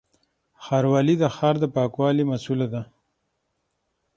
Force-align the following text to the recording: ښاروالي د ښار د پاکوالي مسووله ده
ښاروالي 0.63 1.15
د 1.19 1.23
ښار 1.35 1.55
د 1.59 1.65
پاکوالي 1.75 2.23
مسووله 2.31 2.67
ده 2.73 2.81